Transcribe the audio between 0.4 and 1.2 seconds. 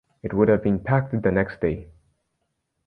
have been packed